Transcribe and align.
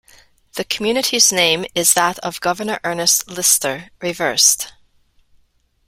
The 0.53 0.63
community's 0.63 1.31
name 1.31 1.63
is 1.75 1.93
that 1.93 2.17
of 2.25 2.41
Governor 2.41 2.79
Ernest 2.83 3.27
Lister, 3.27 3.91
reversed. 4.01 4.73